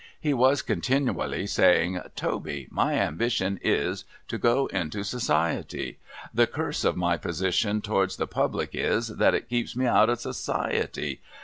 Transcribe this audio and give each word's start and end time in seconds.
He 0.19 0.33
was 0.33 0.63
continiwally 0.63 1.47
saying,' 1.47 2.01
Toby, 2.15 2.67
my 2.71 2.93
ambition 2.95 3.59
is, 3.61 4.03
to 4.29 4.39
go 4.39 4.65
into 4.73 5.01
vSociety. 5.01 5.97
The 6.33 6.47
curse 6.47 6.83
of 6.83 6.97
my 6.97 7.17
position 7.17 7.81
towards 7.83 8.15
the 8.15 8.27
Pubhc 8.27 8.69
is, 8.73 9.09
that 9.09 9.35
it 9.35 9.47
keeps 9.47 9.75
me 9.75 9.85
hout 9.85 10.09
of 10.09 10.19
Society. 10.19 11.21